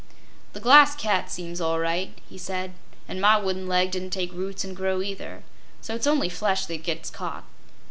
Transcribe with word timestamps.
"The 0.53 0.59
Glass 0.59 0.95
Cat 0.95 1.29
seems 1.31 1.61
all 1.61 1.77
right," 1.77 2.17
he 2.27 2.35
said, 2.35 2.73
"an' 3.07 3.21
my 3.21 3.37
wooden 3.37 3.67
leg 3.67 3.91
didn't 3.91 4.09
take 4.09 4.33
roots 4.33 4.63
and 4.63 4.75
grow, 4.75 5.03
either. 5.03 5.43
So 5.79 5.93
it's 5.93 6.07
only 6.07 6.27
flesh 6.27 6.65
that 6.65 6.77
gets 6.81 7.11
caught." 7.11 7.43